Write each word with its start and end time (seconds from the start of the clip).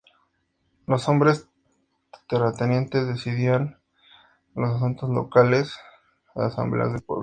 Los 0.87 1.07
hombres 1.09 1.47
terratenientes 2.27 3.05
decidían 3.05 3.79
loa 4.55 4.77
asuntos 4.77 5.11
locales 5.11 5.75
en 6.33 6.41
asambleas 6.41 6.91
del 6.93 7.03
pueblo. 7.03 7.19